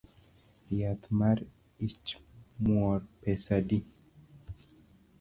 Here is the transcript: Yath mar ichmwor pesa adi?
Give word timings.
Yath 0.79 1.03
mar 1.19 1.37
ichmwor 1.87 2.99
pesa 3.21 3.51
adi? 3.61 3.79